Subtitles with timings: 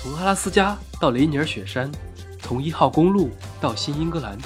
[0.00, 1.90] 从阿拉斯加到雷尼尔雪山，
[2.38, 4.38] 从一号公路到新英格兰，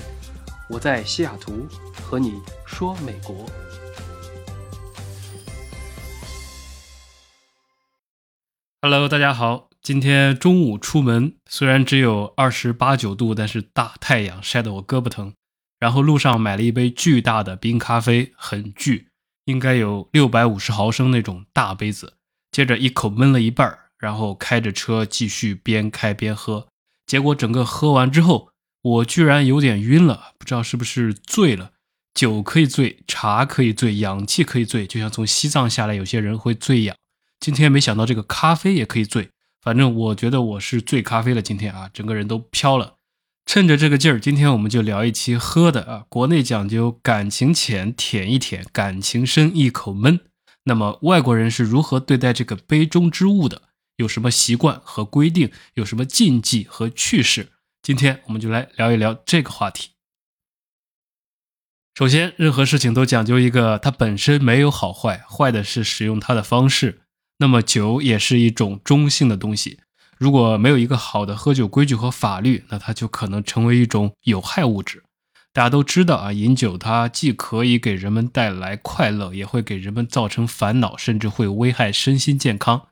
[0.71, 3.45] 我在西雅图和你说美国。
[8.80, 15.34] Hello，大家好，今天中午出门，虽然只有二十八九度，但是大太阳晒得我胳膊疼。
[15.78, 19.09] 然后路上买了一杯巨大的冰咖啡，很巨，
[19.45, 22.14] 应该有六百五十毫升那种大杯子。
[22.50, 26.66] 接着一口闷了一半儿，然后开着车继续边开边喝。
[27.06, 28.48] 结果整个喝完之后，
[28.83, 31.70] 我居然有点晕了，不知道是不是醉了。
[32.12, 36.96] 酒可以醉，茶可以醉，氧气可以醉，就像从西藏下来有些人会醉氧。
[37.38, 39.30] 今天没想到这个咖啡也可以醉，
[39.62, 41.41] 反正我觉得我是醉咖啡了。
[41.41, 42.96] 今天啊，整个人都飘了。
[43.46, 46.05] 趁着这个劲儿，今天我们就聊一期喝的啊。
[46.09, 50.21] 国内讲究感情浅舔一舔，感情深一口闷。
[50.65, 53.62] 那么外国人是如何对待这个杯中之物的？
[53.96, 55.51] 有什么习惯和规定？
[55.74, 57.52] 有什么禁忌和趣事？
[57.82, 59.90] 今天我们就来聊一聊这个话题。
[61.95, 67.02] 首先，任何事情都讲究一个，它本身没有好坏，坏的是使用它的方式。
[67.38, 69.80] 那么酒也是一种中性的东西。
[70.16, 75.02] 如果没有一个好的喝酒规矩和法律，那它就可能成为一种有害物质。
[75.52, 82.88] 大家都知道啊，饮酒它既可以给人们带来快乐，也会给人们造成烦恼，甚至会危害身心健康。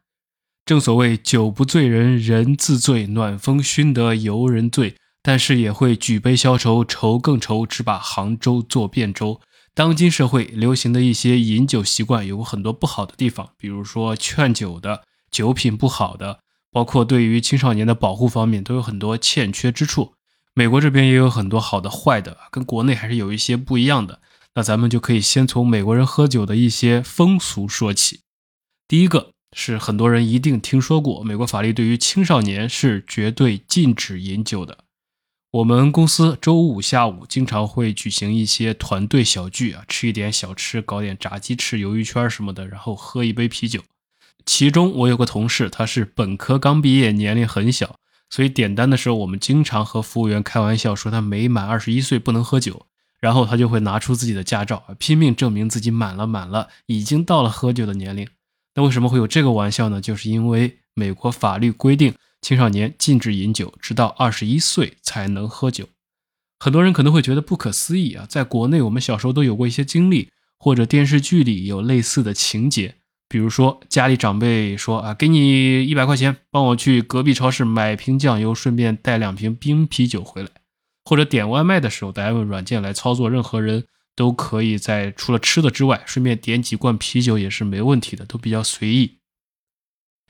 [0.70, 4.94] 正所谓酒不醉人人自醉，暖风熏得游人醉。
[5.20, 9.40] 但是也会举杯消愁，愁更愁，只把杭州作汴州。
[9.74, 16.38] 当今社会流行的一些饮酒习惯有很多不好的地方，比如说劝酒的酒品不好的。
[16.70, 20.12] 包括对于青少年的保护方面都有很多欠缺之处，
[20.54, 24.20] 美国这边也有很多好的、坏的，跟国内还是有一些不一样的。
[24.54, 28.20] 那咱们就可以先从美国人喝酒的一些风俗说起。
[28.86, 34.78] 第一个是很多人一定听说过，美国法律对于青少年是绝对禁止饮酒的。
[35.52, 43.82] 我们公司周五下午经常会举行一些团队小聚啊，吃一点小吃，搞点炸鸡翅、鱿鱼圈什么的，然后喝一杯啤酒。
[44.46, 47.96] 其中我有个同事，他是本科刚毕业，年龄很小，
[48.30, 52.86] 所以点单的时候，我们经常和服务员开玩笑说他没满二十一岁不能喝酒，
[53.18, 58.28] 然后他就会拿出自己的驾照，拼命证明自己满了满了，已经到了喝酒的年龄。
[58.74, 60.00] 那为什么会有这个玩笑呢？
[60.00, 65.88] 就是因为美国法律规定青少年禁止饮酒，直到二十一岁才能喝酒。
[66.58, 72.96] 很多人可能会觉得不可思议啊，在国内我们小时候都有过一些经历，或者电视剧里有类似的情节。
[73.28, 80.48] 比如说，家里长辈说啊，给你一百块钱，帮我去隔壁超市买瓶酱油，顺便带两瓶冰啤酒回来。
[81.04, 83.84] 或者点外卖的时候，大家用软件来操作，任何人
[84.20, 89.16] 都可以在除了吃的之外，顺便点几罐啤酒也是没问题的，都比较随意。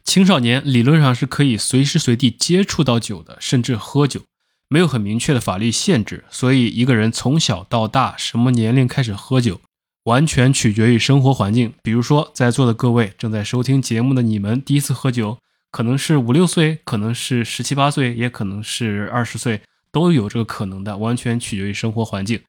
[0.05, 4.21] 青少年理论上是可以随时随地接触到酒的，甚至喝酒，
[4.69, 9.61] 没有很明确的法律限制，所以一个人从小到大什么年龄开始喝酒？
[10.05, 11.73] 完全取决于生活环境。
[11.83, 15.39] 比如说，在座的各位正在收听节目的你们，第一次喝酒
[15.73, 20.97] 可能是五六岁，可能是十七八岁，也可能是二十岁，都有这个可能的。
[20.97, 22.41] 完全取决于生活环境。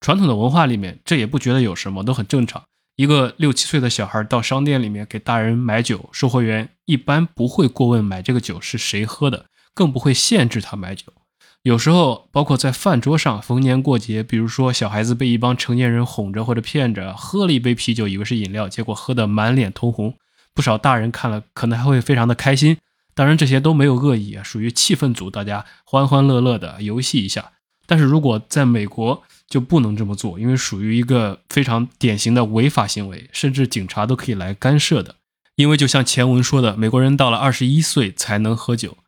[0.00, 2.62] 传统的文化里面，这也不觉得有什么，都很正常。
[2.96, 11.12] 一个六七岁的小孩到商店里面给大人买酒，售货员一般不会过问买这个酒是谁喝的，更不会限制他买酒。
[11.62, 20.14] 有时候，包括在饭桌上，逢年过节，比如说小孩子被一帮成年人哄着或者骗着喝了一杯啤酒，以为是饮料，结果喝得满脸通红。
[20.54, 22.78] 不少大人看了，可能还会非常的开心。
[23.14, 27.52] 当然，这些都没有恶意啊，属于气氛组，大家欢欢乐乐的游戏一下。
[27.86, 35.16] 但是如果在美国，就不能这么做，因为属于一个非常典型的违法行为，甚至警察都可以来干涉的。
[35.54, 38.98] 因为就像前文说的，美国人到了二十一岁才能喝酒。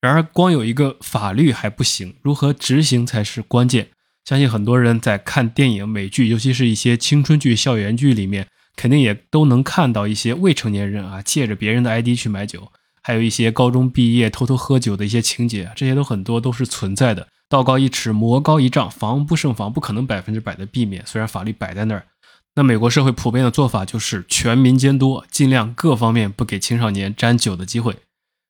[0.00, 3.88] 然而，光有一个法律还不行，如何执行才是关键。
[4.24, 12.70] 相信很多人在看电影、美剧，尤其是一些青春剧、校园剧里面，肯定也都能看到一些未成年人啊借着别人的 ID 去买酒，
[13.02, 17.26] 还有一些高中毕业偷偷喝酒的一些情节，这些都很多都是存在的。
[17.48, 21.04] 道高一尺，魔高一丈，防不胜防，不可能百分之百的避免。
[21.06, 22.06] 虽然法律摆在那儿，
[22.54, 27.96] 那美国社会普遍的做法就是全民监督，尽量各方面不给青少年沾酒的机会。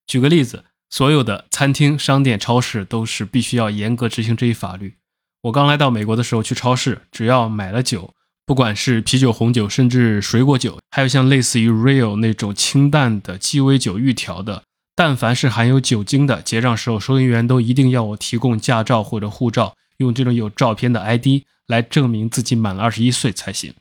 [0.06, 0.64] 举个例子。
[0.90, 4.94] 所有的餐厅、商店、超市都是必须要严格执行这一法律。
[5.42, 8.14] 我刚来到美国的时候，去超市，只要买了酒，
[8.46, 14.62] 不管是啤酒、红酒，甚至水果酒，还有像类似于 Real 那种清淡的鸡尾酒预调的，
[14.98, 23.72] 但凡是含有酒精的，结账时候收银员都一定要我提供驾照或者护照，用这种有照片的 ID 来证明自己满了二十一岁才行。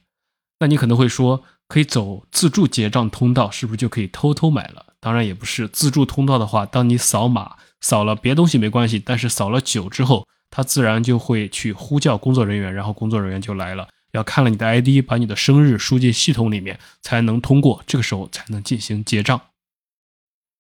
[0.60, 4.86] 那你可能会说，可以走自助结账通道，是不是就可以偷偷买了？
[5.00, 5.68] 当然也不是。
[5.68, 19.42] 自助通道的话，当你扫码扫了别东西没关系，但是扫了酒之后，他自然就会去呼叫工作人员，然后工作人员就来了，要看了你的 ID，把你的生日输进系统里面才能通过，这个时候才能进行结账。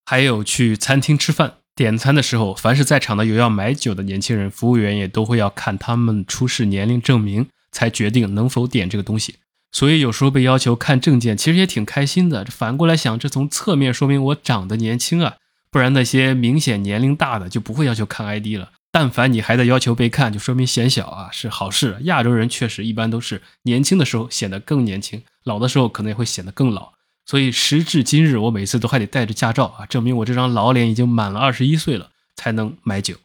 [0.09, 9.36] 还有去餐厅吃饭点餐的时候，凡是在场的有要买酒的年轻人，服务员也都会要看他们出示年龄证明，才决定能否点这个东西。
[9.74, 12.45] 所以有时候被要求看证件，其实也挺开心的。
[12.45, 15.36] 反过来想，这从侧面说明我长得年轻啊，
[15.69, 18.71] 不然那些明显年龄大的就不会要求看 ID 了。
[18.89, 21.98] 但凡你还在要求被看，就说明显小啊，是好事。
[22.04, 26.94] 亚洲人确实一般都是年轻的时候显得更年轻，老的时候可能也会显得更老。
[27.27, 33.18] 所以时至今日，我每次都还得带着驾照啊，证明我这张老脸已经满了二十一岁了，才能买酒。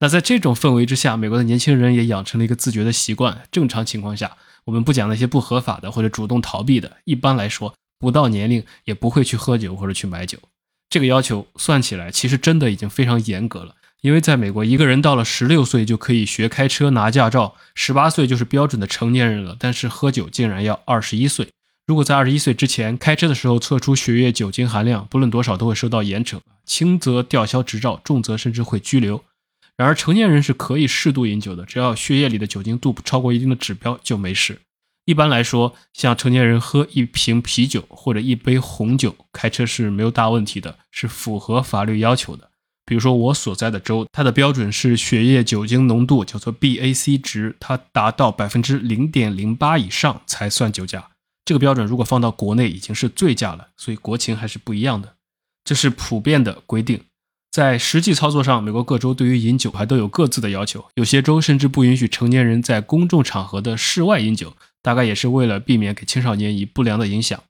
[0.00, 3.42] 那在这种氛围之下，美国的年轻人也养成了一个自觉的习惯。
[3.52, 10.38] 正常情况下，我们不讲那些不合法的或者主动逃避的，一般来说，不到年龄也不会去喝酒或者去买酒。
[10.88, 13.74] 这个要求算起来，其实真的已经非常严格了。
[14.00, 19.56] 因为在美国，一个人到了十六岁就可以学开车拿驾照，十八岁就是标准的成年人了。
[19.58, 21.48] 但是喝酒竟然要二十一岁。
[21.86, 29.22] 如果在二十一岁之前开车的时候测出血液酒精含量，不论多少都会受到严惩，轻则吊销执照，重则甚至会拘留。
[29.76, 34.60] 然而，成年人是可以适度饮酒的，只要血液里的酒精度不超过一定的指标就没事。
[35.04, 42.48] 一般来说，像成年人喝一瓶啤酒或者一杯红酒开车是没有大问题的，是符合法律要求的。
[42.86, 51.10] 比如说我所在的州，它的标准是血液酒精浓度叫做 BAC 值，它达到百分之零点零八以上才算酒驾。
[51.44, 55.14] 这个标准如果放到国内已经是醉驾了，所以国情还是不一样的。
[55.64, 57.00] 这是普遍的规定。
[57.50, 67.40] 在实际操作上，美国各州对于饮酒还都有各自的要求，有些州甚至不允许成年人在公众场合的室外饮酒，大概也是为了避免给青少年以不良的影响。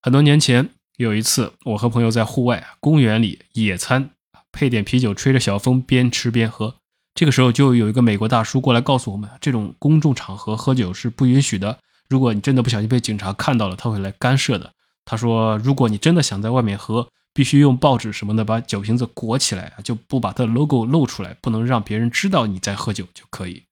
[0.00, 4.10] 很多年前有一次，我和朋友在户外公园里野餐，
[4.50, 6.76] 配点啤酒，吹着小风，边吃边喝。
[7.14, 11.78] 这个时候就有一个美国大叔过来告诉我们，这种公众场合喝酒是不允许的，
[12.10, 14.72] 如果你真的不小心被警察看到了，他会来干涉的。
[15.04, 23.62] 他说，如果你真的想在外面喝，必须用报纸什么的把酒瓶子裹起来就不把它的 logo 露出来，不能让别人知道你在喝酒就可以。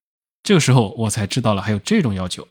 [0.41, 2.47] 这个时候我才知道了还有这种要求。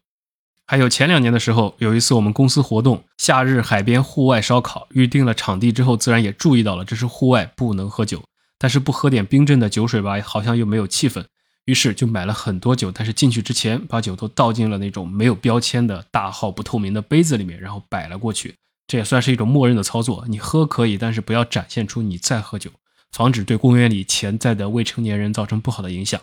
[0.67, 8.23] 还有前两年的时候，有一次我们公司活动，夏日海边户外烧烤，预定了场地之后，自然也注意到了这是户外不能喝酒，
[8.59, 11.25] 但是不喝点冰镇的酒水吧，好像又没有气氛，
[11.69, 18.55] 于是就买了很多酒，但是进去之前把酒都倒进了那种没有标签的大号不透明的杯子里面，然后摆了过去。
[18.87, 22.71] 这也算是一种默认的操作，你喝可以，但是不要展现出你在喝酒，
[23.13, 26.19] 防止对公园里潜在的未成年人造成不好的影响。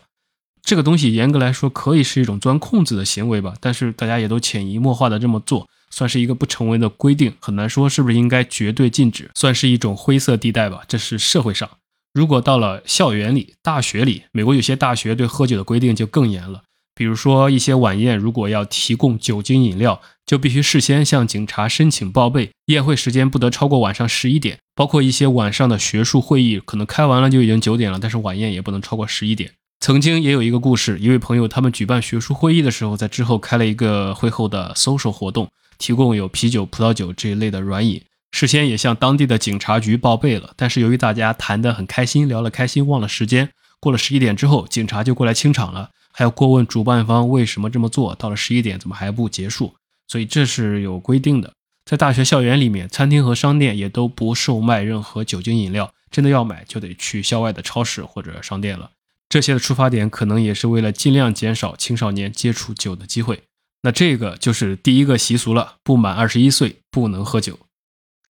[0.64, 10.82] 这个东西严格来说可以是一种钻空子的行为吧，但是大家也都潜移默化的这么做，算是一个不成文的规定，很难说是不是应该绝对禁止，算是一种灰色地带吧。
[10.88, 11.70] 这是社会上，
[12.16, 16.64] 如果到了校园里、大学里，美国有些大学对喝酒的规定就更严了。
[16.96, 24.60] 比如说，一些晚宴如果要提供酒精饮料，就必须事先向警察申请报备，宴会时间不得超过晚上十一点。
[24.74, 29.52] 包括一些晚上的学术会议，可能开完了就已经九点了，但是晚宴也不能超过十一点。
[29.82, 38.02] 曾经也有一个故事，一位朋友他们举办学术会议的时候，在之后开了一个会后的 social 活动，提供有啤酒、葡萄酒这一类的软饮，
[38.36, 40.52] 事先也向当地的警察局报备了。
[40.58, 43.50] 但是由于大家谈得很开心，聊了开心，忘了时间，
[43.80, 45.92] 过了十一点之后，警察就过来清场了。
[46.12, 49.76] 还要过问主办方为什么这么做，到了十一点怎么还不结束？
[50.10, 51.54] 所以这是有规定的。
[51.86, 58.92] 在大学校园里面，餐厅和商店也都不售卖任何酒精饮料，真的要买就得去校外的超市或者商店了。
[59.30, 63.44] 这些的出发点可能也是为了尽量减少青少年接触酒的机会。
[63.84, 67.58] 那这个就是第一个习俗了，不满二十一岁不能喝酒。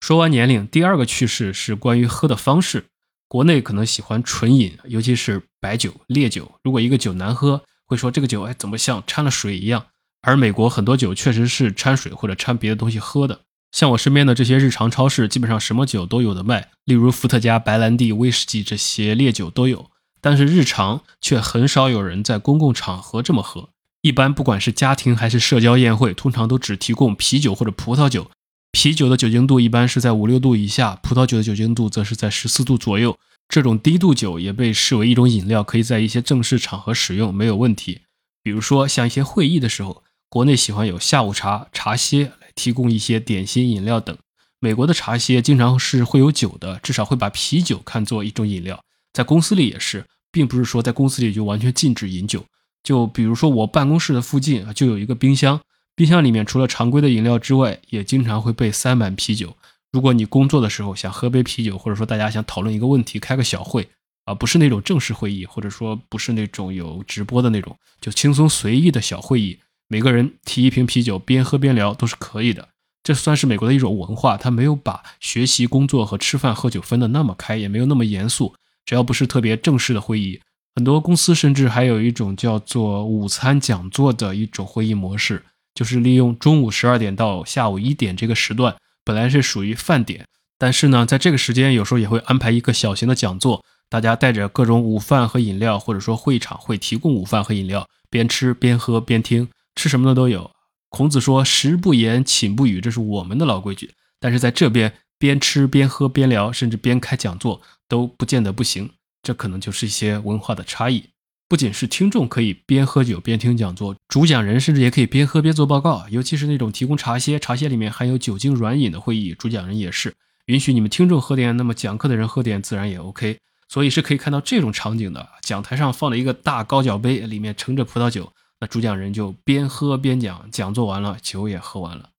[0.08, 2.86] 说完年龄，第二个趣事是关于喝的方式。
[3.28, 6.60] 国内可能喜欢纯饮，尤其是白酒、烈酒。
[6.62, 9.88] 如果一个酒难喝，会说这个酒哎怎么像掺了水一样？
[10.22, 13.40] 而美国很多酒确实是掺水或者掺别的东西喝的。
[13.72, 19.90] 像我身边的这些日常超市，基本上什么酒都有的卖，例如伏特加、白兰地、威士忌这些烈酒都有。
[20.22, 23.70] 但是日常却很少有人在公共场合这么喝。
[24.02, 28.30] 一般不管是家庭还是社交宴会，通常都只提供啤酒或者葡萄酒。
[28.76, 33.18] 啤酒的酒精度一般是在五六度以下，葡萄酒的酒精度则是在十四度左右。
[33.48, 38.02] 这种低度酒也被视为一种饮料，可以在一些正式场合使用，没有问题。
[38.44, 44.18] 比如说，像一些会议的时候，国内喜欢有下午茶、茶歇来提供一些点心、饮料等。
[44.60, 48.84] 美国的茶歇经常是会有酒的，至少会把啤酒看作一种饮料。
[49.14, 52.44] 在公司里也是，并不是说在公司里就完全禁止饮酒。
[52.84, 55.62] 就比如说我办公室的附近啊，就有一个冰箱，
[55.96, 59.56] 冰箱里面除了常规的饮料之外，也经常会被塞满啤酒。
[59.94, 63.88] 如果你工作的时候想喝杯啤酒，或者说大家想讨论一个问题，开个小会
[64.26, 72.68] 啊，不是那种正式会议，或者说不是那种有直播的那种，就轻松随意的小会议，每个人提一瓶啤酒，边喝边聊都是可以的。
[73.02, 78.54] 这算是美国的一种文化，他没有把学习、工作和吃饭、喝酒分得那么开，也没有那么严肃。
[78.84, 80.42] 只要不是特别正式的会议，
[80.76, 85.44] 很多公司甚至还有一种叫做午餐讲座的一种会议模式，
[85.76, 90.26] 就是利用中午十二点到下午一点这个时段，本来是属于饭点，
[90.58, 100.50] 但是呢，在这个时间有时候也会安排一个小型的讲座，大家带着各种午饭和饮料，或者说会场会提供午饭和饮料，边吃边喝边听，吃什么的都有。
[100.90, 103.92] 孔子说：“食不言，寝不语，这是我们的老规矩。
[104.18, 108.90] 但是在这边，边吃边喝边聊，甚至边开讲座，都不见得不行。
[109.22, 111.04] 这可能就是一些文化的差异。
[111.48, 116.06] 不仅是听众可以边喝酒边听讲座，主讲人甚至也可以边喝边做报告。
[116.10, 120.16] 尤其是那种提供茶歇、茶歇里面含有酒精软饮的会议，主讲人也是
[120.48, 123.38] 允许你们听众喝点，那么讲课的人喝点，自然也 OK。
[123.68, 132.10] 所以是可以看到这种场景的：讲台上放了一个大高脚杯，里面盛着葡萄酒。”那主讲人就边喝边讲，讲座完了，酒也喝完了。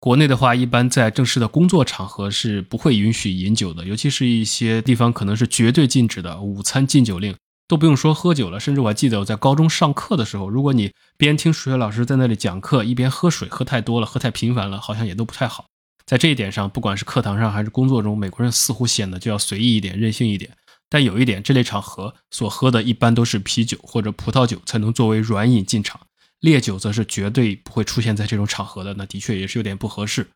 [0.00, 7.34] 国内的话，一般在正式的工作场合是不会允许饮酒的，尤其是一些地方可能是绝对禁止的，午餐禁酒令，
[7.68, 8.60] 都不用说喝酒了。
[8.60, 15.66] 甚至我还记得我在高中上课的时候，如果你边听数学老师在那里讲课，一边喝水，喝太多了，喝太频繁了，好像也都不太好。
[16.04, 20.50] 在这一点上，不管是课堂上还是工作中，美国人似乎显得就要随意一点，任性一点。
[20.88, 26.00] 但有一点，这类场合所喝的一般都是啤酒或者葡萄酒，才能作为软饮进场。
[26.38, 28.94] 烈酒则是绝对不会出现在这种场合的。
[28.94, 30.28] 那的确也是有点不合适。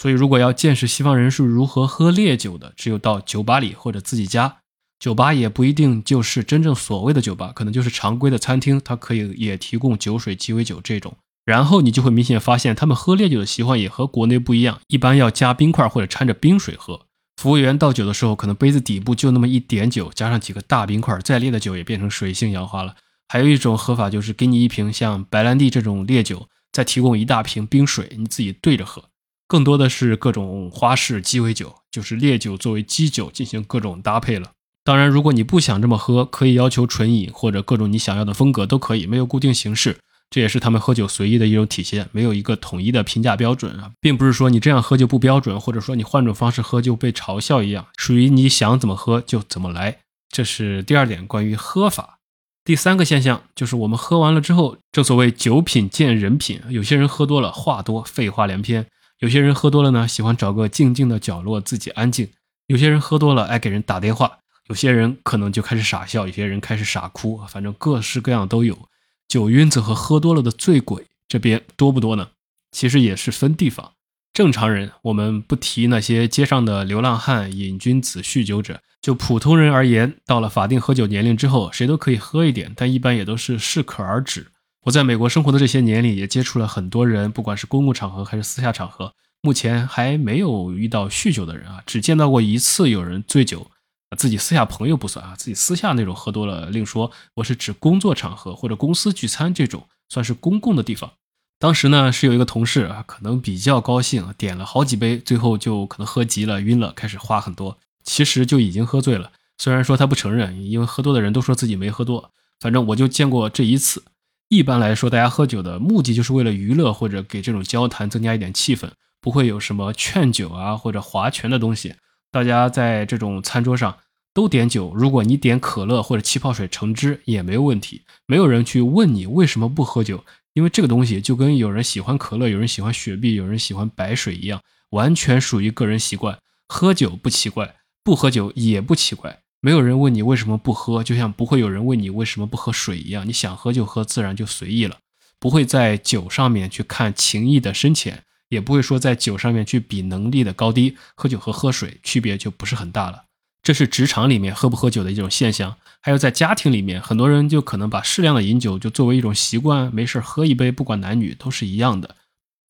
[0.00, 4.58] 所以，如果要见识西方人是如何喝烈酒的，只有到酒吧里或者自己家。
[4.98, 11.16] 酒吧也不一定就是真正所谓的酒吧，可能就是常规的餐厅，它可以也提供酒水、鸡尾酒这种。
[11.44, 17.06] 然后你就会明显发现，他们喝烈酒的习惯也和国内不一样，一般要加冰块或者掺着冰水喝。
[17.40, 22.96] 服务员倒酒的时候，可能杯子底部就那么一点酒，加上几个大冰块，再烈的酒也变成水性杨花了。
[23.28, 29.04] 还有一种喝法，就是给你一瓶像白兰地这种烈酒，再提供一大瓶冰水，你自己对着喝。
[29.46, 34.50] 更多的是各种花式鸡尾酒，就是烈酒作为基酒进行各种搭配了。
[34.88, 39.98] 当然，如果你不想这么喝，可以要求纯饮或者各种你想要的风格都可以，没有固定形式。
[40.30, 49.98] 这也是他们喝酒随意的一种体现，没有一个统一的评价标准啊，并不是说你这样喝就不标准，或者说你换种方式喝就被嘲笑一样，属于你想怎么喝就怎么来。
[50.30, 52.20] 这是第二点关于喝法。
[52.64, 58.84] 第三个现象就是我们喝完了之后，正所谓酒品见人品，有些人喝多了话多，废话连篇；
[59.18, 62.28] 有些人喝多了呢，喜欢找个静静的角落自己安静；
[62.68, 64.38] 有些人喝多了爱给人打电话；
[64.68, 68.88] 有些人可能就开始傻笑，有些人开始傻哭，反正各式各样都有。
[69.26, 72.28] 酒晕子和喝多了的醉鬼这边多不多呢？
[72.70, 73.92] 其实也是分地方。
[74.32, 84.48] 正常人，我们不提那些街上的流浪汉、瘾君子、酗酒者，就普通人而言，到了法定喝酒年龄之后，谁都可以喝一点，但一般也都是适可而止。
[84.84, 93.70] 我在美国生活的这些年里，也接触了很多人，不管是公共场合还是私下场合，目前还没有遇到酗酒的人啊，只见到过一次有人醉酒。
[94.16, 97.10] 自己私下朋友不算啊，自己私下那种喝多了另说。
[97.34, 101.12] 我是指工作场合或者公司聚餐这种算是公共的地方。
[101.58, 109.32] 当时呢是有一个同事啊，可能比较高兴，点了好几杯，最后就可能喝急了晕了，开始话很多，其实就已经喝醉了。
[109.58, 112.30] 虽然说他不承认，因为喝多的人都说自己没喝多。
[112.60, 114.04] 反正我就见过这一次。
[114.48, 121.96] 一般来说，大家喝酒的目的就是为了娱乐或者给这种交谈增加一点气氛，不会有什么劝酒啊或者划拳的东西。
[122.30, 123.98] 大家在这种餐桌上
[124.34, 136.38] 都点酒，如果你点可乐或者气泡水橙汁也没有问题，没有人去问你为什么不喝酒，因为这个东西就跟有人喜欢可乐、有人喜欢雪碧、有人喜欢白水一样，完全属于个人习惯。
[136.68, 144.98] 喝酒不奇怪，不喝酒也不奇怪，没有人问你为什么不喝，就像不会有人问你为什么不喝水一样，你想喝就喝，自然就随意了，
[145.40, 148.22] 不会在酒上面去看情谊的深浅。
[148.48, 153.24] 也不会说在酒上面去比能力的高低，喝酒和喝水区别就不是很大了。
[153.62, 162.16] 这是职场里面喝不喝酒的一种现象，还有在家庭里面，很多人就可能把适量的饮酒就作为一种习惯，没事喝一杯，不管男女都是一样的。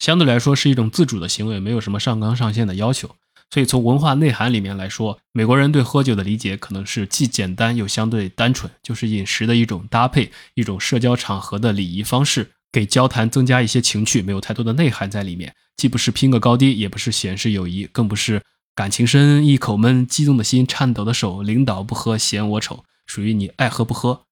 [0.00, 3.14] 相对来说是一种自主的行为，没有什么上纲上线的要求。
[3.50, 12.50] 所以从文化内涵里面来说，美国人对喝酒的理解可能是既简单又相对单纯，就是饮食的一种搭配，一种社交场合的礼仪方式。
[12.70, 18.42] 给交谈增加一些情趣，没有太多的内涵在里面，既不是拼个高低，也不是显示友谊，更不是
[18.74, 24.22] 感情深一口闷，激动的心，颤抖的手，领导不喝嫌我丑，属于你爱喝不喝。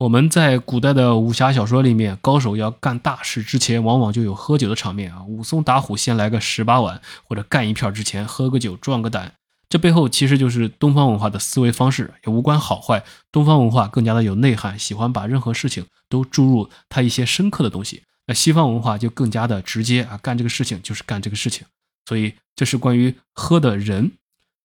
[0.00, 5.24] 我们在古代的武侠小说里面，高手要干大事之前，往往就有喝酒的场面啊。
[5.24, 9.32] 武松打虎先来个十八碗，或者干一票之前喝个酒壮个胆。
[9.76, 13.04] 这背后其实就是东方文化的思维方式，也无关好坏。
[13.30, 18.04] 东方文化更加的有内涵，喜欢把任何事情都注入它一些深刻的东西。
[18.26, 21.66] 那西方文化就更加的直接啊，干这个事情就是干这个事情。
[22.06, 24.12] 所以这是关于喝的人。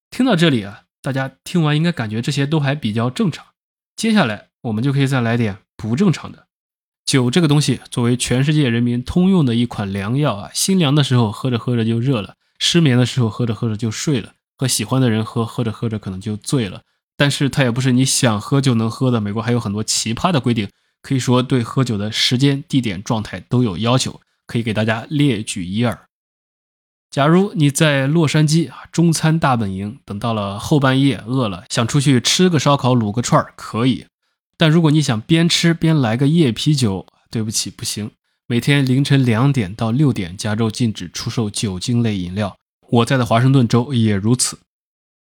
[0.10, 3.46] 听到这里啊，大家听完应该感觉这些都还比较正常。
[3.98, 4.48] 接下来。
[4.62, 6.46] 我们就可以再来点不正常的
[7.04, 7.32] 酒。
[7.32, 16.84] 这个东西作为全世界人民通用的一款良药啊，心凉的时候喝着喝着就热了，失眠的时候喝着喝着就睡了，和喜欢的人喝，喝着喝着可能就醉了。
[17.18, 19.20] 但是它也不是你想喝就能喝的。
[19.20, 20.70] 美国还有很多奇葩的规定，
[21.02, 26.06] 可以说对喝酒的时间、地点、状态都有要求，可以给大家列举一二。
[27.10, 34.06] 假如你在洛杉矶啊，中餐大本营，等到了后半夜饿了，想出去吃个烧烤、卤个串儿，可以。
[34.58, 38.12] 但如果你想边吃边来个夜啤酒，对不起，不行。
[38.46, 42.56] 每天凌晨两点到六点，加州禁止出售酒精类饮料。
[42.92, 44.60] 我在的华盛顿州也如此。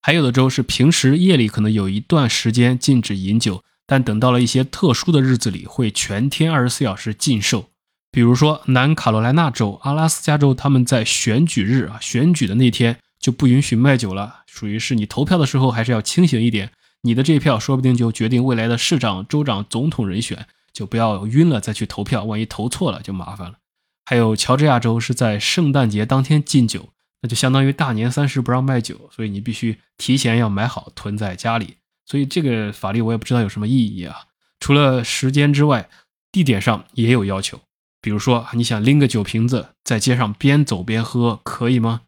[0.02, 7.70] 还有的州是平时夜里可能有一段时间禁止饮酒，但等到了一些特殊的日子里，会全天二十四小时禁售。
[8.12, 16.72] 比如说南卡罗来纳州、阿拉斯加州，他们在选举日啊，选举的那天就不允许卖酒了，属于是你投票的时候还是要清醒一点。
[17.04, 23.58] 你的这票说不定就决定未来的市长、州长、总统人选，就不要晕了再去投票，万一投错了就麻烦了。
[24.04, 26.90] 还有乔治亚州是在圣诞节当天禁酒，
[27.22, 31.78] 那就相当于大年三十不让卖酒，所以你必须提前要买好囤在家里。
[32.06, 34.28] 所以这个法律我也不知道有什么意义啊。
[34.60, 35.90] 除了时间之外，
[36.32, 37.62] 地点上也有要求，
[38.02, 42.02] 比如说你想拎个酒瓶子在街上边走边喝，可以吗？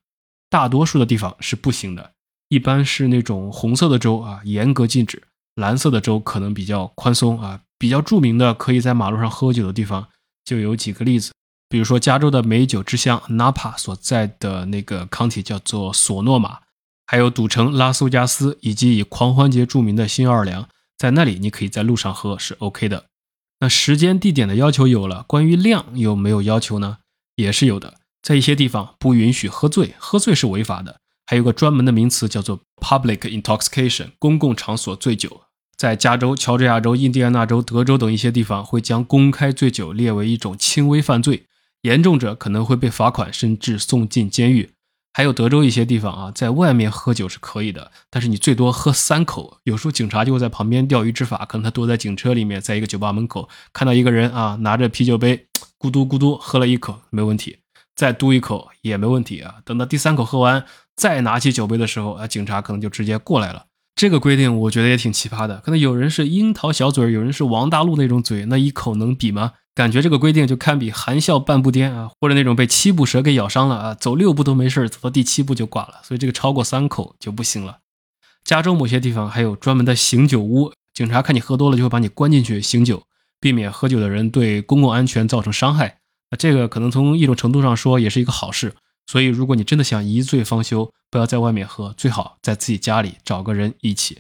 [0.50, 2.12] 大多数的地方是不行的。
[2.50, 5.20] 一般是那种红色的州啊，严格禁止；
[5.56, 7.62] 蓝色的州可能比较宽松啊。
[7.80, 10.08] 比较著名的可以在马路上喝酒的地方
[10.46, 11.34] 就有几个例子，
[11.74, 16.60] 比如说加州的美酒之乡 Napa 所在的那个 county 叫做索诺玛，
[17.08, 23.06] 还有赌城拉斯维加斯，以及以狂欢节著名的新奥尔良，在那里你可以在路上喝是 OK 的。
[23.62, 27.00] 那时间地点的要求有了，关于量有没有要求呢？
[27.38, 30.98] 也是有的，在一些地方不允许喝醉，喝醉是违法的。
[31.26, 35.42] 还有个专门的名词叫做 public intoxication，公共场所醉酒。
[35.76, 41.48] 在加州、乔治亚州、印第安纳州、德州等一些地方，会将公开醉酒列为一种轻微犯罪，
[41.84, 44.72] 严重者可能会被罚款，甚至送进监狱。
[45.14, 49.60] 还有德州一些地方啊，在外面喝酒是可以的，但是你最多喝三口。
[49.64, 55.46] 有时候警察就会在旁边钓鱼执法，可能他躲在警车里面，在一个酒吧门口看到一个人啊，拿着啤酒杯，
[55.78, 57.60] 咕嘟咕嘟喝了一口，没问题。
[57.96, 59.58] 再嘟一口也没问题啊！
[59.64, 60.66] 等到第三口喝完，
[60.96, 63.68] 再拿起酒杯的时候，啊，警察可能就直接过来了。
[63.94, 65.58] 这个规定我觉得也挺奇葩的。
[65.58, 69.52] 可能有人是樱桃小嘴，有人是王大陆那种嘴，那一口能比吗？
[69.76, 76.02] 感觉这个规定就堪比含笑半步癫啊，或者那种被七步蛇给咬伤了啊，走六步都没事，走到第七步就挂了。
[76.04, 77.80] 所以这个超过三口就不行了。
[78.44, 83.04] 加州某些地方还有专门的醒酒屋，警察看你喝多了就会把你关进去醒酒，
[83.40, 86.00] 避免喝酒的人对公共安全造成伤害。
[86.30, 88.76] 那这个可能从一种程度上说也是一个好事，
[89.08, 94.20] 所以如果你真的想一醉方休，不要在外面喝，最好在自己家里找个人一起。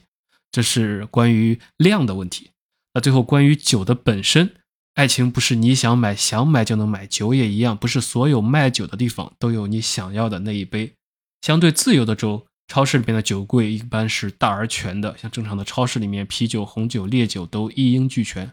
[0.52, 2.52] 这是关于量的问题。
[2.94, 4.56] 那最后关于酒的本身，
[4.95, 10.93] 爱情不是你想买想买就能买，酒也一样，不是所有卖酒的地方都有你想要的那一杯。
[11.41, 18.51] 相对自由的州，超市里面的酒柜一般是大而全的，像正常的超市里面，啤酒、红酒、烈酒都一应俱全。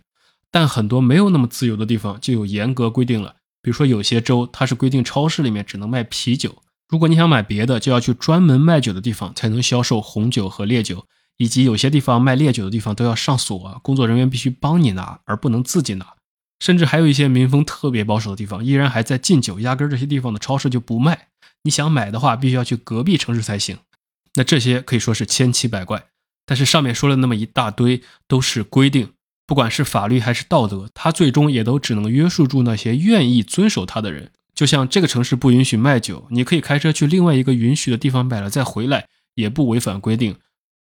[0.50, 3.36] 但很多没有那么自由的地方，就有严格规定了。
[3.60, 11.04] 比如说，有些州它是规定超市里面只能卖啤酒，如果你想买别的，就要去专门卖酒的地方才能销售红酒和烈酒，
[11.36, 16.14] 以及有些地方卖烈酒的地方都要上锁，工作人员必须帮你拿，而不能自己拿。
[16.60, 21.28] 甚至还有一些民风特别保守的地方，依然还在禁酒，压根这些地方的超市就不卖。
[21.62, 23.78] 你想买的话，必须要去隔壁城市才行。
[24.34, 26.04] 那这些可以说是千奇百怪，
[26.46, 29.12] 但是上面说了那么一大堆，都是规定。
[29.46, 34.30] 不管是法律还是道德，它最终也都只能约束住那些愿意遵守它的人。
[34.54, 40.36] 就像这个城市不允许卖酒，你可以开车去另外一个允许的地方买了再回来，也不违反规定。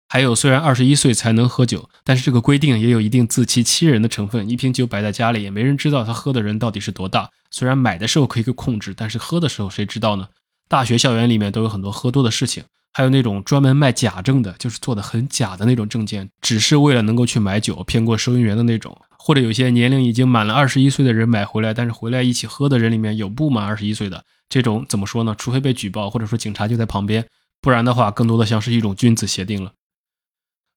[0.09, 4.49] 还有，虽然二十一岁才能喝酒，但是这个规定也有一定自欺欺人的成分。
[4.49, 7.29] 一瓶酒摆在家里，也没人知道他喝的人到底是多大。
[7.51, 10.29] 虽然买的时候可以控制，但是喝的时候谁知道呢？
[10.69, 12.63] 大学校园里面都有很多喝多的事情。
[12.93, 18.97] 还有那种专门卖假证的，就是做的很假的那种证件，只是为了能够去买酒，骗过收银员的那种。
[19.19, 25.35] 或者有些年龄已经满了二十一岁的人买回来，但是回来一起喝的人里面有不满二十一岁的，这种怎么说呢？
[25.37, 27.27] 除非被举报，或者说警察就在旁边，
[27.61, 29.73] 不然的话，更多的像是一种君子协定了。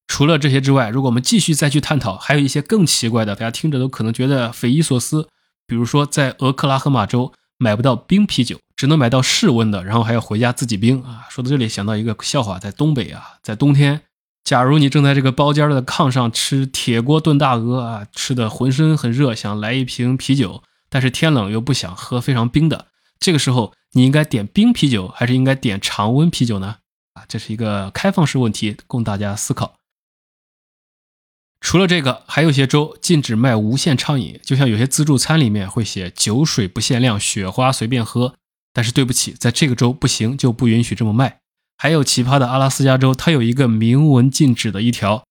[0.07, 5.27] 除了这些之外，如果我们继续再去探讨，还有一些更奇怪的，大家听着都可能觉得匪夷所思。
[5.65, 11.25] 比如说，在俄克拉荷马州买不到冰啤酒，只能买到室温的，然后还要回家自己冰啊。
[11.29, 14.01] 说到这里，想到一个笑话，在东北啊，在冬天。
[14.43, 22.87] 假如你正在这个包间的炕上吃铁锅炖大鹅啊，吃的浑身很热，想来一瓶啤酒，但是天冷又不想喝非常冰的，
[23.19, 26.77] 这个时候你应该点冰啤酒还是应该点常温啤酒呢？
[27.13, 29.75] 啊，这是一个开放式问题，供大家思考。
[31.61, 38.33] 除了这个，还有些州禁止卖无限畅饮，就像有些自助餐里面会写酒水不限量，雪花随便喝，
[38.73, 41.37] 但是对不起，在这个州不行，就不允许这么卖。
[41.77, 45.23] 还有奇葩的阿拉斯加州，它有一个明文禁止的一条，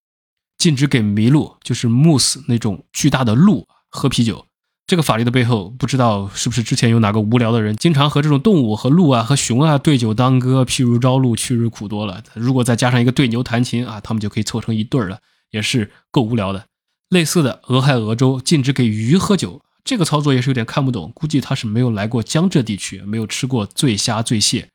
[0.56, 4.46] 禁止给麋鹿，就是 moose 那种巨大的鹿喝啤酒。
[4.86, 12.22] 这个法律的背后，不知道是不是之前有哪个无聊的人，经常和这种动物和鹿啊和熊啊对酒当歌，譬如朝露，去日苦多了。
[12.34, 16.66] 如果再加上一个对牛弹琴啊，他们就可以凑成一对儿了，也是够无聊的。
[17.08, 24.70] 类似的，俄亥俄州禁止给鱼喝酒，这个操作也是有点看不懂，估计他是没有来过江浙地区，没有吃过醉虾醉蟹。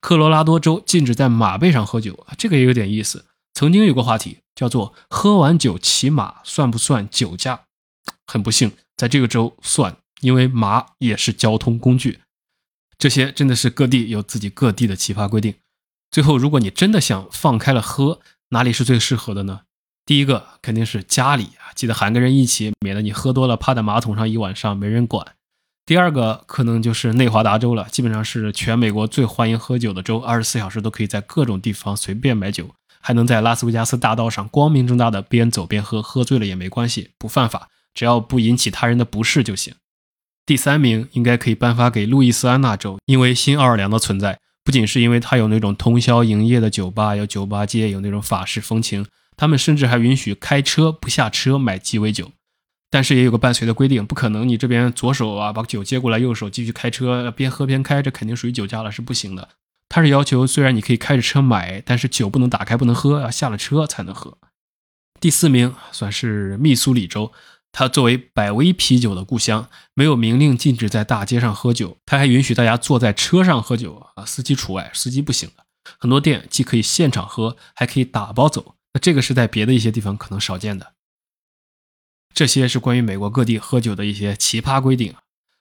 [0.00, 3.26] 科罗拉多州禁止在马背上喝酒，这个也有点意思。
[3.52, 7.64] 曾经有个话题叫做“喝完酒骑马算不算酒驾”，
[8.26, 12.20] 很不幸，在这个州算，因为马也是交通工具。
[12.96, 15.56] 这些真的是各地有自己各地的奇葩规定。
[16.10, 19.62] 最后，如果你真的想放开了喝，哪里是最适合的呢？
[20.06, 25.26] 第一个肯定是家里啊，记得喊个人一起，免得你喝多了趴在马桶上一晚上没人管。
[25.86, 39.74] 第二个可能就是内华达州了，基本上是全美国最欢迎喝酒的州，二十四小时都可以在各种地方随便买酒，还能在拉斯维加斯大道上光明正大的边走边喝，喝醉了也没关系，不犯法，只要不引起他人的不适就行。
[40.46, 49.06] 第三名应该可以颁发给路易斯安那州，因为新奥尔良的存在，不仅是因为它有那种通宵营业的酒吧，有酒吧街，有那种法式风情，
[49.40, 52.32] 他们甚至还允许开车不下车买鸡尾酒。
[52.90, 59.48] 但是也有个伴随的规定，不可能你这边左手啊把酒接过来，右手继续开车边喝边开，这肯定属于酒驾了，是不行的。
[59.88, 64.36] 他是要求，虽然你可以开着车买，但是酒不能打开，不能喝，要下了车才能喝。
[65.18, 67.32] 第四名算是密苏里州，
[67.72, 75.64] 它作为百威啤酒的故乡，没有明令禁止在大街上喝酒，它还允许大家坐在车上喝酒啊，司机除外，司机不行的。
[75.98, 80.94] 很多店既可以现场喝，还可以打包走，那这个是在别的一些地方可能少见的。
[82.32, 85.14] 这些是关于美国各地喝酒的一些奇葩规定。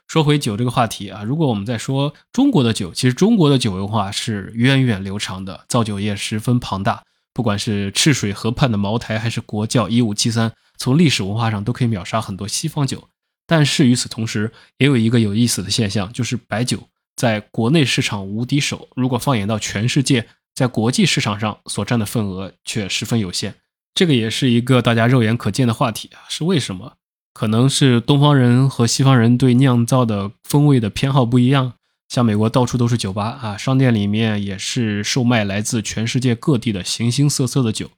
[0.07, 7.03] 说回酒这个话题啊，如果我们在说中国的酒，其实中国的酒文化是源远流长的，造酒业十分庞大。
[7.31, 13.07] 不管是赤水河畔的茅台，还是国窖一五七三，从历史文化上都可以秒杀很多西方酒。
[13.45, 20.27] 但是与此同时，也有一个有意思的现象，就是白酒在国内市场无敌手，如果放眼到全世界，
[20.59, 23.55] 在国际市场上所占的份额却十分有限。
[23.95, 26.95] 这个也是一个大家肉眼可见的话题啊，是为什么？
[27.33, 31.75] 可能是东方人和西方人对酿造的风味的偏好不一样。
[32.09, 37.91] 像美国到处都是酒吧啊，商店里面也是售卖来自全世界各地的形形色色的酒。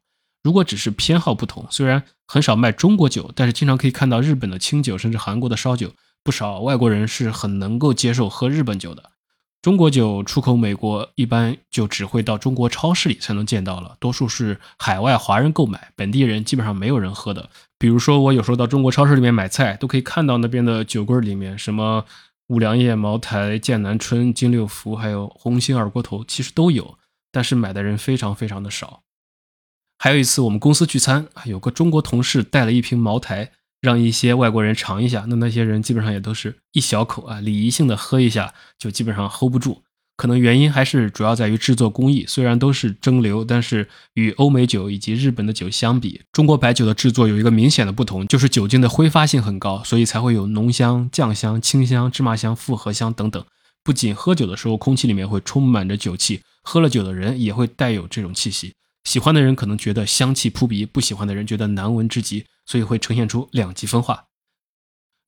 [0.43, 5.93] 如果只是偏好不同，虽然很少卖中国酒，但是经常可以看到日本的清酒，甚至韩国的烧酒。
[6.24, 9.11] 不少外国人是很能够接受喝日本酒的。
[9.62, 17.47] 中国酒出口美国，一般就只会到中国超市里才能见到了，多数是海外华人购买，本地人基本上没有人喝的。
[17.78, 22.04] 比如说，我有时候到中国超市里面买菜，都可以看到那边的酒柜里面什么
[22.47, 26.97] 五粮液、茅台、剑南春、金六福，还有红星二锅头，其实都有，
[27.32, 29.04] 但是买的人非常非常的少。
[30.00, 33.52] 还有一次，我们公司聚餐，有个中国同事带了一瓶茅台。
[33.82, 39.82] 让一些外国人尝一下，那那些人基本上也都是一小口啊，礼仪性的喝一下，就基本上 hold 不住。
[40.17, 53.44] 可能原因还是主要在于制作工艺，虽然都是蒸馏，但是与欧美酒以及日本的酒相比，中国白酒的制作有一个明显的不同，就是酒精的挥发性很高，所以才会有浓香、酱香、清香、芝麻香、复合香等等。
[53.84, 58.76] 不仅喝酒的时候空气里面会充满着酒气，喝了酒的人也会带有这种气息。
[59.04, 62.46] 喜欢的人可能觉得香气扑鼻，不喜欢的人觉得难闻之极。
[62.64, 64.28] 所以会呈现出两极分化。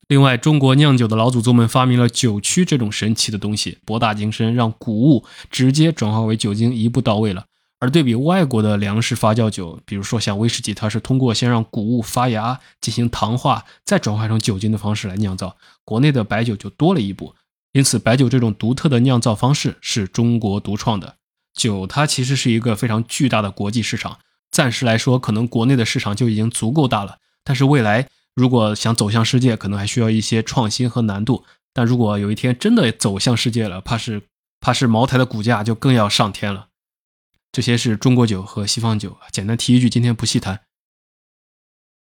[0.08, 7.44] 另外，中国酿酒的老祖宗们发明了酒曲这种神奇的东西，博大精深，让谷物直接转化为酒精，一步到位了。
[7.80, 15.56] 而对比外国的粮食发酵酒，比如说像威士忌，它是通过先让谷物发芽，进行糖化，再转化成酒精的方式来酿造。
[15.84, 17.34] 国内的白酒就多了一步，
[17.72, 21.16] 因此白酒这种独特的酿造方式是中国独创的。
[21.54, 24.18] 酒它其实是一个非常巨大的国际市场，
[24.50, 27.18] 暂时来说，可能国内的市场就已经足够大了。
[27.42, 31.44] 但是未来如果想走向世界，可能还需要一些创新和难度。
[31.72, 34.22] 但如果有一天真的走向世界了，怕是
[34.60, 36.68] 怕是茅台的股价就更要上天了。
[37.52, 40.62] 这些是中国酒和西方酒，简单提一句，今天不细谈。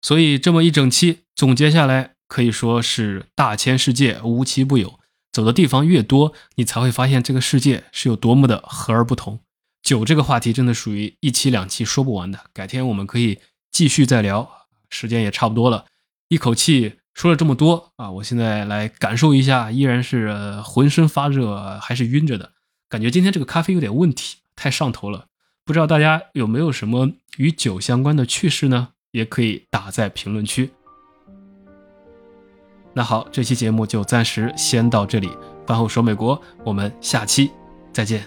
[0.01, 4.99] 所以这么一整期总结下来，可以说是大千世界无奇不有。
[5.33, 9.39] 走的地方越多，你才会发现这个世界是有多么的和而不同。
[9.81, 13.39] 酒这个话题真的属于一期两期说不完的，改天我们可以
[13.71, 15.85] 继续再聊，时间也差不多了，
[16.29, 18.09] 一口气说了这么多啊！
[18.11, 22.53] 我现在来感受一下，依然是浑身发热，还是晕着的，
[22.87, 25.25] 感觉今天这个咖啡有点问题，太上头了。
[25.65, 28.89] 不知道大家有没有什么与酒相关的趣事呢？
[29.11, 30.71] 也可以打在评论区。
[32.93, 35.31] 那好，这期节目就暂时先到这里。
[35.65, 37.51] 饭后说美国，我们下期
[37.91, 38.23] 再见。